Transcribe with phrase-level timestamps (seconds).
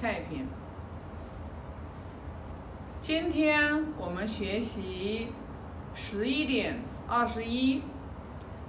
[0.00, 0.46] 看一篇。
[3.02, 5.28] 今天我们学习
[5.94, 7.82] 十一点二十一。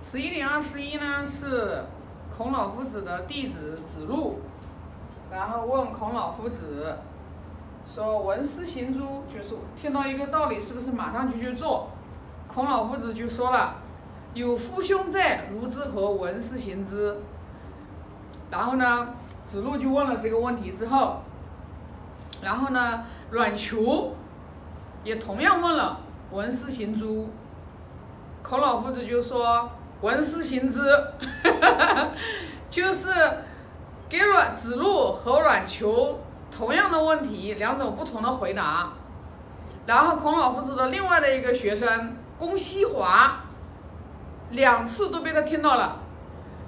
[0.03, 1.85] 十一点二十一呢是
[2.35, 4.41] 孔老夫子的弟子子路，
[5.31, 6.97] 然后问孔老夫子
[7.85, 11.91] 说：“闻思行诸？”就是听到一个道理，是不是马上就去做？
[12.47, 13.75] 孔老夫子就说了
[14.33, 17.19] ：“有父兄在，如之何闻思行之？”
[18.51, 19.13] 然后呢，
[19.51, 21.21] 子路就问了这个问题之后，
[22.41, 24.15] 然后呢，阮求
[25.03, 25.99] 也同样问了
[26.31, 27.29] “闻思行诸”，
[28.41, 29.69] 孔老夫子就说。
[30.01, 30.79] 闻思行之，
[32.71, 33.07] 就是
[34.09, 36.19] 给阮子路和阮求
[36.51, 38.93] 同样的问题，两种不同的回答。
[39.85, 43.41] 然后孔老夫子的另外的一个学生龚西华，
[44.49, 45.97] 两次都被他听到了，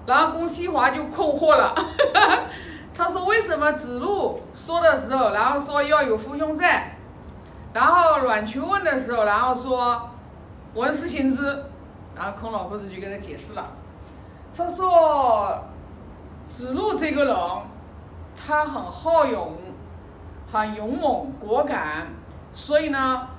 [0.06, 1.74] 然后龚西华就困惑了，
[2.96, 6.96] 他说为什么子路说的时候，然后说要有父兄在，
[7.74, 10.10] 然后阮求问的时候，然后说
[10.74, 11.66] 闻思行之。
[12.16, 13.72] 然后孔老夫子就跟他解释了，
[14.56, 15.64] 他说
[16.48, 17.36] ：“子路这个人，
[18.38, 19.58] 他很好勇，
[20.52, 22.10] 很勇猛果敢，
[22.54, 23.30] 所以呢，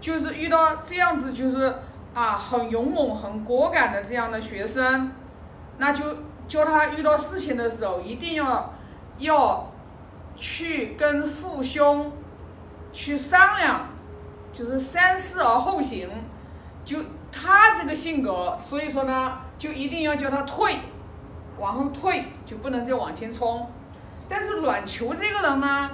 [0.00, 1.74] 就是遇到这样子就是
[2.14, 5.10] 啊很勇猛很果敢的这样的学生，
[5.78, 6.04] 那就
[6.46, 8.73] 教他遇到事情的时候一定要
[9.18, 9.72] 要
[10.36, 12.12] 去跟父兄
[12.92, 13.88] 去商量，
[14.52, 16.08] 就是三思而后行，
[16.84, 16.98] 就。”
[17.36, 20.76] 他这个性格，所以说呢，就一定要叫他退，
[21.58, 23.68] 往后退，就不能再往前冲。
[24.28, 25.90] 但是阮球这个人呢，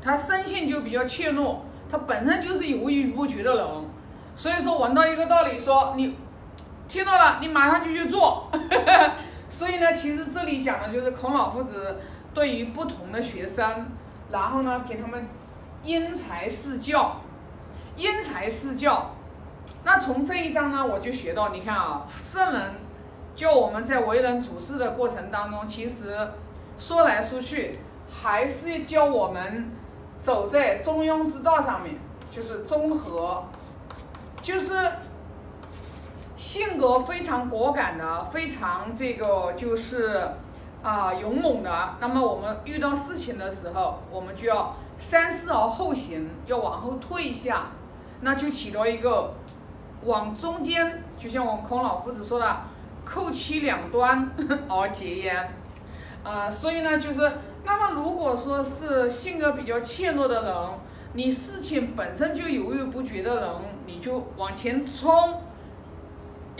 [0.00, 1.56] 他生性就比较怯懦，
[1.90, 3.66] 他本身就是犹豫不决的人，
[4.36, 6.16] 所以说闻到一个道理，说你
[6.88, 8.48] 听到了，你马上就去做。
[9.50, 12.00] 所以呢，其实这里讲的就是孔老夫子
[12.32, 13.88] 对于不同的学生，
[14.30, 15.26] 然后呢，给他们
[15.84, 17.16] 因材施教，
[17.96, 19.10] 因材施教。
[19.82, 22.74] 那从这一章呢，我就学到，你看啊，圣人
[23.34, 26.16] 教我们在为人处事的过程当中，其实
[26.78, 27.78] 说来说去，
[28.22, 29.70] 还是教我们
[30.22, 31.96] 走在中庸之道上面，
[32.30, 33.44] 就是中和，
[34.42, 34.92] 就是
[36.40, 40.30] 性格非常果敢的，非常这个就是
[40.82, 41.96] 啊勇猛的。
[42.00, 47.66] 那么我们遇到事情的时候，我们就要三思而后行，要往后退一下，
[48.22, 49.34] 那就起到一个。
[50.06, 52.60] 往中间，就像我们孔老夫子说的，
[53.04, 54.30] 扣其两端
[54.66, 55.52] 而结焉。
[56.24, 57.30] 呃，所以呢，就是
[57.66, 60.54] 那么如果说是性格比较怯懦的人，
[61.12, 63.46] 你事情本身就犹豫不决的人，
[63.84, 65.42] 你就往前冲，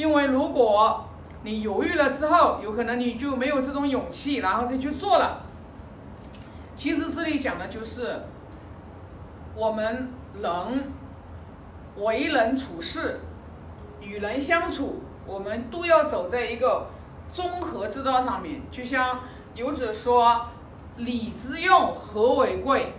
[0.01, 1.05] 因为如果
[1.43, 5.43] 你犹豫了之后，有可能你就没有这种勇气，然后再去做了。
[6.75, 8.23] 其实这里讲的就是
[9.55, 10.11] 我们
[10.43, 10.91] 人
[11.99, 13.21] 为人处事。
[14.01, 16.87] 与人相处，我们都要走在一个
[17.31, 18.63] 综合之道上面。
[18.71, 19.21] 就像
[19.55, 20.47] 有者说
[20.97, 22.95] ：“礼之用，和为贵。”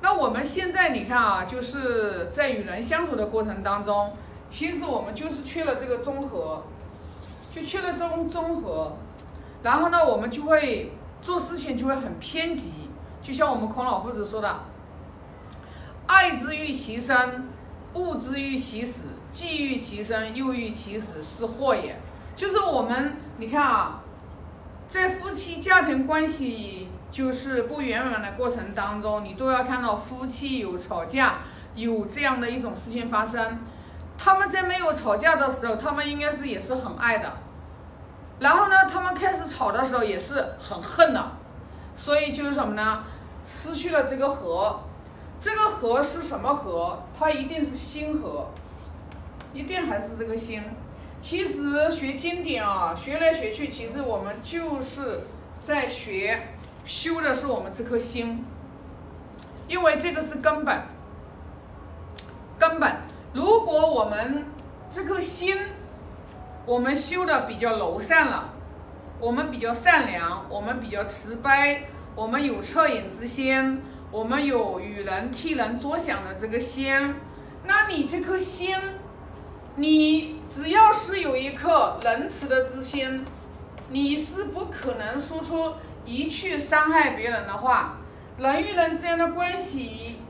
[0.00, 4.14] 那我们现在你看啊，就是在与人相处的过程当中，
[4.48, 6.62] 其实我们就是缺了这个综合，
[7.54, 8.96] 就缺了综综合。
[9.62, 10.92] 然后呢，我们就会
[11.22, 12.72] 做事情就会很偏激。
[13.22, 14.60] 就像我们孔老夫子说的
[16.06, 17.48] ：“爱之欲其生，
[17.94, 19.00] 恶之欲其死。”
[19.32, 21.96] 既欲其生，又欲其死，是祸也。
[22.34, 24.00] 就是我们，你看啊，
[24.88, 31.40] 在夫妻家庭关系就是不圆满的过程当中，你都要看到夫妻有吵架，
[31.74, 33.58] 有这样的一种事情发生。
[34.18, 37.32] 他们在没有吵架的时候，他们应该是也是很爱的。
[38.38, 41.32] 然后呢，他们开始吵的时候也是很恨的。
[41.96, 43.04] 所以就是什么呢？
[43.46, 44.80] 失去了这个和。
[45.40, 47.02] 这个和是什么和？
[47.18, 48.48] 它一定是心和。
[49.54, 50.62] 一定还是这个心。
[51.22, 55.22] 其实学经典啊，学来学去，其实我们就是
[55.66, 56.48] 在学
[56.84, 58.44] 修的是我们这颗心，
[59.66, 60.82] 因为这个是根本。
[63.36, 64.46] 如果我们
[64.90, 65.58] 这颗心，
[66.64, 68.48] 我们修的比较柔善了，
[69.20, 71.82] 我们比较善良，我们比较慈悲，
[72.14, 77.14] 我们有恻隐之心，我们有与人替人着想的这个心，
[77.64, 78.74] 那你这颗心。
[79.74, 83.26] 你只要是有一颗仁慈的之心，
[83.90, 85.74] 你是不可能说出
[86.06, 87.98] 一句伤害别人的话。
[88.38, 90.20] 人与人之间的关系，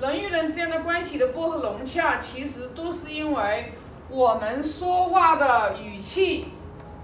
[0.00, 3.72] 人与人之间的关系的不融洽，其实都是因为
[4.10, 6.48] 我们说话的语气，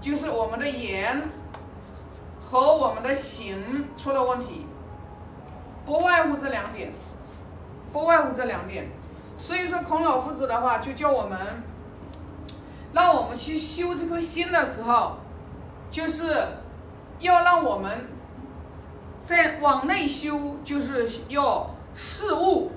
[0.01, 1.21] 就是我们的言
[2.43, 4.65] 和我们的行出了问题。
[5.85, 6.91] 不外乎这两点，
[7.91, 8.89] 不外乎这两点。
[9.37, 11.39] 所以说，孔老夫子的话就叫我们，
[12.93, 15.17] 让我们去修这颗心的时候，
[15.89, 16.45] 就是
[17.19, 18.09] 要让我们
[19.25, 22.71] 在往内修，就是要事物，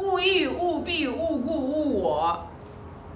[0.00, 2.46] 勿意、勿必、勿故、勿我。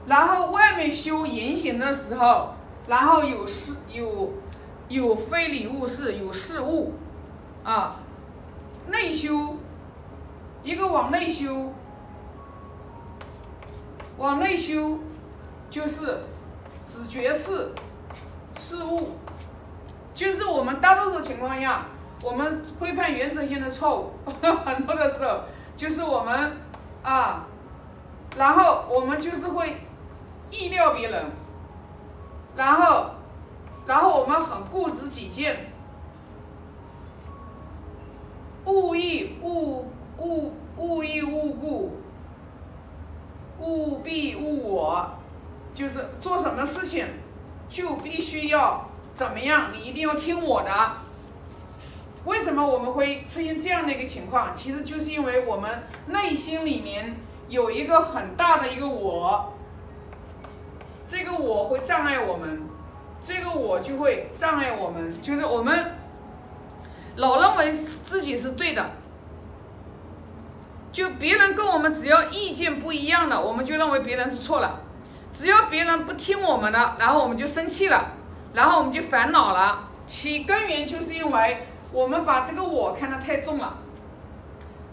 [0.07, 2.55] 然后外面修言行的时候，
[2.87, 4.35] 然后有事有
[4.89, 6.93] 有非礼勿视，有事物
[7.65, 7.97] 啊。
[8.87, 9.57] 内修，
[10.63, 11.73] 一个往内修。
[14.19, 14.99] 往内修，
[15.71, 16.25] 就是
[16.87, 17.73] 只觉事
[18.59, 19.17] 事物，
[20.15, 21.87] 就是我们大多数情况下，
[22.23, 24.13] 我们会犯原则性的错误，
[24.65, 25.41] 很多的时候
[25.77, 26.53] 就是我们
[27.05, 27.47] 啊，
[28.35, 29.77] 然后我们就是会
[30.51, 31.31] 意料别人，
[32.57, 33.11] 然后
[33.87, 35.71] 然后我们很固执己见，
[38.65, 39.87] 勿意勿
[40.19, 42.01] 勿勿意勿故。
[43.61, 45.09] 勿必勿我，
[45.77, 47.07] 就是做什么事情，
[47.71, 49.71] 就必须要怎么样？
[49.73, 50.71] 你一定要听我的。
[52.25, 54.57] 为什么我们会出现这样的一个情况？
[54.57, 57.17] 其实就是因为我们内心里面
[57.49, 59.53] 有一个很大的一个我，
[61.07, 62.63] 这个我会障碍我们，
[63.23, 65.97] 这个我就会障碍我们，就是我们
[67.17, 67.73] 老认为
[68.05, 68.91] 自己是对的。
[70.91, 74.81] 就别人跟我们只要意见不一样了，我们就认为别人是错了；
[75.37, 78.13] 只要别人不听我们的，然后我们就生气了，
[78.55, 79.89] 然后我们就烦恼了。
[80.07, 83.79] 其根源就是因为我们把这个我看得太重了。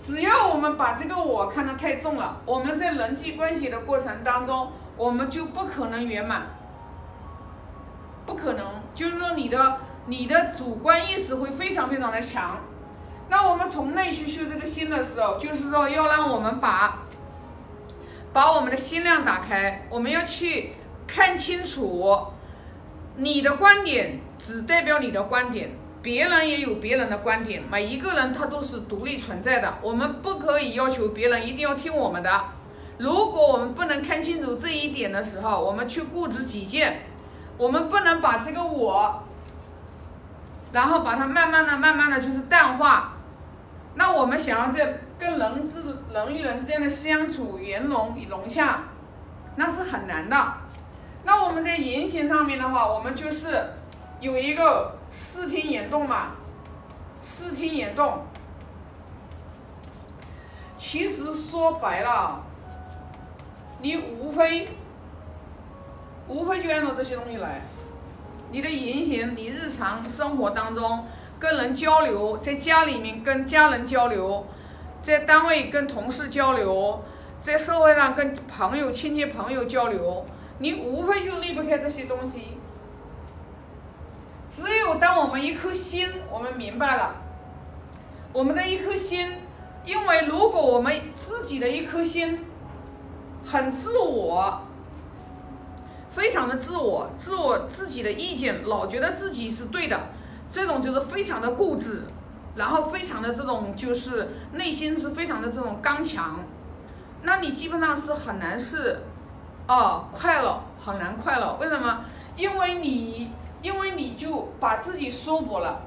[0.06, 6.44] 只要我们把这个我看得太重了，我们在人际关系的过程当中，我们就不可能圆满，
[8.25, 8.65] 不可能。
[8.94, 12.59] 就是说，你的你的主观意识会非常非常的强。
[13.30, 17.00] 那我们从内去修这个心的时候，就是说要让我们把
[18.33, 20.74] 把我们的心量打开，我们要去
[21.07, 22.27] 看清楚，
[23.18, 25.71] 你的观点只代表你的观点，
[26.01, 32.42] 别人也有别人的观点，每一个人他都是独立存在的，我们不可以要求别人一定要听我们的。
[32.98, 37.03] 如果我们不能看清楚这一点的时候，我们去固执己见，
[37.57, 39.24] 我们不能把这个我，
[40.71, 43.13] 然后把它慢慢的、慢慢的就是淡化。
[43.95, 45.83] 那我们想要在跟人之
[46.13, 48.83] 人与人之间的相处圆融融洽，
[49.56, 50.53] 那是很难的。
[51.24, 53.74] 那我们在言行上面的话，我们就是
[54.19, 56.31] 有一个视听眼动嘛，
[57.24, 58.24] 视听眼动。
[60.78, 62.44] 其实说白了，
[63.81, 64.69] 你无非
[66.28, 67.62] 无非就按照这些东西来，
[68.52, 71.06] 你的言行，你日常生活当中。
[71.40, 74.46] 跟人交流，在家里面跟家人交流，
[75.02, 77.04] 在单位跟同事交流，
[77.40, 80.24] 在社会上跟朋友、亲戚朋友交流，
[80.60, 82.60] 你无非就离不开这些东西。
[84.62, 87.16] 只有当我们一颗心，我们明白了，
[88.31, 89.28] 我们的一颗心，
[89.84, 92.46] 因为如果我们自己的一颗心
[93.44, 94.62] 很自我，
[96.13, 100.00] 非常的自我，自我自己的意见，老觉得自己是对的。
[100.52, 102.04] 这种就是非常的固执，
[102.56, 106.39] 然后非常的这种就是内心是非常的这种刚强，
[107.24, 109.00] 那你基本上是很难是，
[109.68, 112.06] 哦快乐很难快乐，为什么？
[112.36, 115.82] 因为你因为你就把自己束缚了，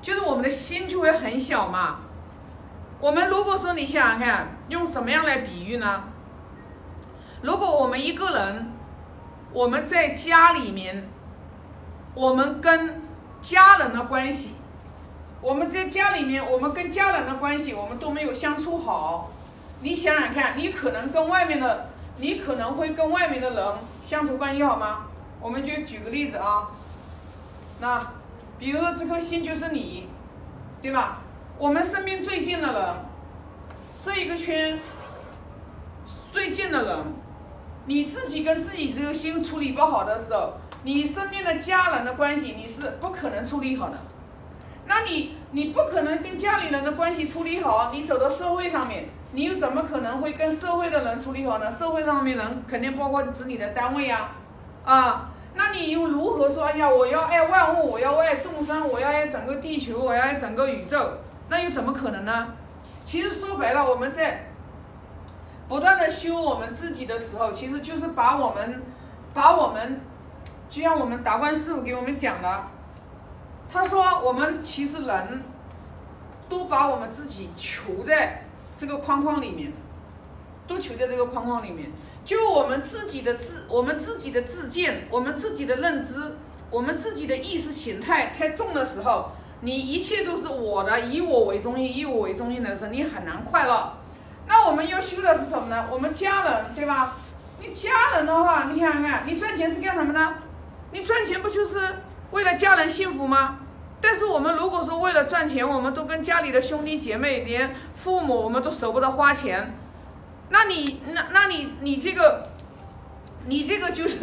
[0.00, 2.00] 就是我们的心就会很小嘛。
[3.00, 6.04] 我们如果说你想想看，用什么样来比喻呢？
[7.42, 8.72] 如果我们一个人，
[9.52, 11.08] 我们在家里面，
[12.14, 13.02] 我们跟
[13.40, 14.54] 家人的关系，
[15.40, 19.30] 我们在家里面，我们跟家人的关系，我们都没有相处好。
[19.80, 23.66] 你想想看，你可能跟外面的，你可能会跟外面的人
[24.04, 25.06] 相处关系好吗？
[25.40, 26.68] 我们就举个例子啊，
[27.80, 28.12] 那
[28.58, 30.08] 比如说这颗心就是你，
[30.82, 31.18] 对吧？
[31.58, 32.94] 我们身边最近的人，
[34.04, 34.78] 这一个圈
[36.32, 36.98] 最近的人，
[37.86, 40.54] 你自己跟自己这个心处理不好的时候。
[40.84, 43.98] 你身边的家人的关系，你是不可能处理好的。
[44.86, 51.70] 那你你不可能跟家里人的关系处理好，你走到社会上面，你又怎么可能会跟社会的人处理好呢？
[51.72, 54.30] 社会上面人肯定包括指你的单位呀，
[54.84, 56.66] 啊，那你又如何说？
[56.66, 61.14] 哎呀，我要爱万物，我要爱众生，我要爱整个地球，我要爱整个宇宙，
[61.48, 62.54] 那又怎么可能呢？
[63.04, 64.50] 其实说白了，我们在
[65.68, 68.82] 不断的修我们自己的时候，其实就是把我们
[69.34, 70.00] 把我们。
[70.70, 72.64] 就像我们达观师傅给我们讲的，
[73.72, 75.42] 他说我们其实人
[76.48, 78.44] 都把我们自己囚在
[78.76, 79.72] 这个框框里面，
[80.68, 81.90] 都囚在这个框框里面。
[82.28, 86.36] 就我们自己的自，我们自己的自见，我们自己的认知，
[86.68, 89.30] 我们自己的意识形态太重的时候，
[89.62, 93.94] 你一切都是我的，以我为中心，以我为中心的时候，你很难快乐。
[94.46, 95.86] 那我们要修的是什么呢？
[95.90, 97.16] 我们家人，对吧？
[97.62, 100.34] 你家人的话，你想想看，你赚钱是干什么呢？
[100.92, 101.80] 你赚钱不就是
[102.32, 103.60] 为了家人幸福吗？
[104.02, 109.77] 但是我们如果说为了赚钱，我们都跟家里的兄弟姐妹，连父母我们都舍不得花钱，
[110.50, 112.48] 那你那那你你这个，
[113.46, 114.18] 你这个就是，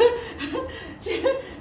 [0.99, 1.11] 这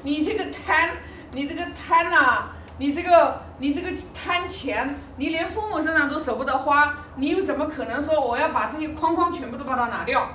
[0.03, 0.91] 你这个贪，
[1.33, 2.45] 你这个贪呐，
[2.79, 10.29] 你这个你这个贪钱，你连父母身上都舍不得花，你又怎么可能说我要把这些框框全部都把它拿掉？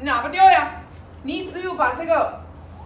[0.00, 0.82] 拿不掉呀！
[1.22, 2.40] 你只有把这个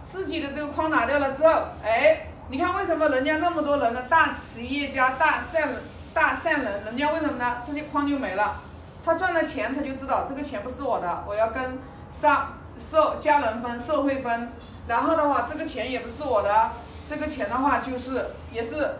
[0.05, 2.25] 自己的这个框拿掉了之后，哎。
[2.51, 5.69] 你看为什么人家那么多人的大企业家、大善、
[6.15, 7.57] 大善人，人家为什么呢？
[7.63, 8.59] 这些框就没了，
[9.05, 11.79] 他赚了钱，他就知道这个钱不是我的，我要跟
[12.11, 14.49] 上社家人分、社会分。
[14.87, 16.71] 然后的话，这个钱也不是我的，
[17.07, 18.95] 这个钱的话就是也是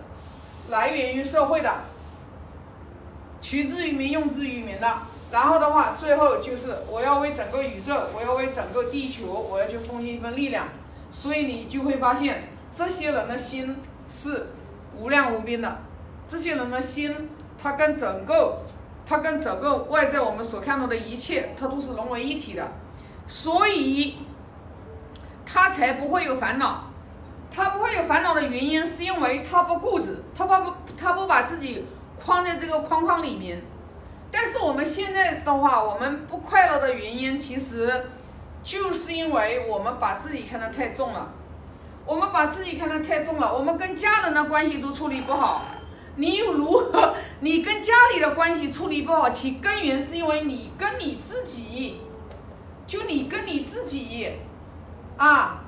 [0.70, 1.74] 来源于社会的，
[3.42, 4.88] 取之于民、用之于民的。
[5.32, 10.68] 然后的话，最后就是我要为整个宇宙，我要为整个地球，我要去奉献一份力量。
[11.12, 12.44] 所以你就会发现。
[12.72, 13.78] 这些人的心
[14.08, 14.50] 是
[14.96, 15.80] 无量无边的，
[16.30, 17.28] 这些人的心，
[17.60, 18.60] 他跟整个，
[19.10, 22.68] 他跟整个外在我们所看到的一切，他都是融为一体的，
[23.26, 24.20] 所以，
[25.48, 26.84] 他才不会有烦恼。
[27.52, 31.88] 他不会有烦恼的原因，是因为他不固执，他不不他不把自己
[32.24, 33.60] 框在这个框框里面。
[34.32, 38.06] 但是我们现在的话，我们不快乐的原因，其实
[38.64, 41.30] 就是因为我们把自己看得太重了。
[42.06, 45.64] 我们把自己看得太重了，我们跟家人的关系都处理不好，
[46.18, 47.16] 你又如何？
[47.42, 52.02] 你跟家里的关系处理不好，其根源是因为你跟你自己，
[52.86, 54.30] 就你跟你自己，
[55.18, 55.62] 啊，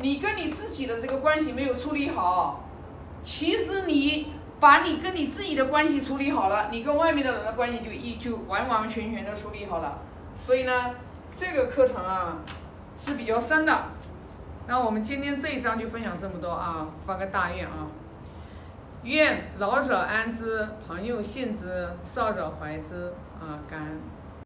[0.00, 2.64] 你跟你自己的这个关系没有处理好。
[3.22, 9.98] 其实你把你跟你自己的关系处理好了，你跟外面的人的关系就一就完完全全的处理好了。
[10.36, 10.94] 所以呢，
[11.34, 12.38] 这个课程啊
[12.98, 13.84] 是比较深的。
[14.66, 16.86] 那我们今天这一章就分享这么多啊！
[17.04, 17.90] 发个大愿啊，
[19.04, 23.58] 愿老者安之，朋友信之，少者怀之啊！
[23.68, 24.11] 感恩。